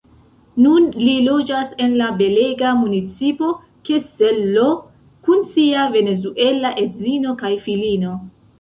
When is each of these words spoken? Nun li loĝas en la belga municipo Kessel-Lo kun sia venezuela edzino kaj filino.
Nun 0.65 0.85
li 1.01 1.11
loĝas 1.25 1.75
en 1.85 1.93
la 1.99 2.07
belga 2.21 2.71
municipo 2.79 3.51
Kessel-Lo 3.91 4.65
kun 5.29 5.47
sia 5.53 5.87
venezuela 5.99 6.75
edzino 6.87 7.39
kaj 7.45 7.57
filino. 7.69 8.19